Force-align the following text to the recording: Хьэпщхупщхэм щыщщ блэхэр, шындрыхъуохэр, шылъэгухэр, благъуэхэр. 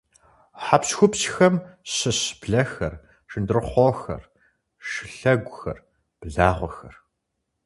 Хьэпщхупщхэм 0.63 1.55
щыщщ 1.93 2.25
блэхэр, 2.41 2.93
шындрыхъуохэр, 3.29 4.23
шылъэгухэр, 4.87 5.77
благъуэхэр. 6.19 6.95